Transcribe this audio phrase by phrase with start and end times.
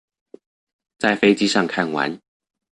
[0.97, 2.19] 在飛機上看完